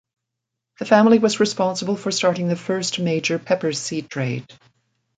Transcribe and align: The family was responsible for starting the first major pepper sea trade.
The 0.79 0.85
family 0.85 1.19
was 1.19 1.39
responsible 1.39 1.95
for 1.95 2.09
starting 2.09 2.47
the 2.47 2.55
first 2.55 2.97
major 2.97 3.37
pepper 3.37 3.71
sea 3.71 4.01
trade. 4.01 4.51